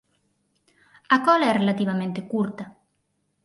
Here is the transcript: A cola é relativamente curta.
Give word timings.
A 1.15 1.17
cola 1.25 1.47
é 1.51 1.57
relativamente 1.61 2.25
curta. 2.31 2.65